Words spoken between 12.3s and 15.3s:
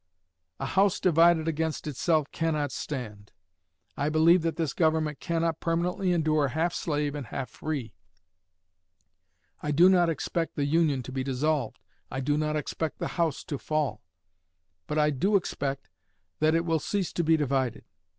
not expect the house to fall but I